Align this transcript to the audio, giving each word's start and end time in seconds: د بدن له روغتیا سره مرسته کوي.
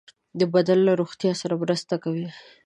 د 0.39 0.41
بدن 0.53 0.79
له 0.87 0.93
روغتیا 1.01 1.31
سره 1.41 1.53
مرسته 1.63 1.95
کوي. 2.03 2.27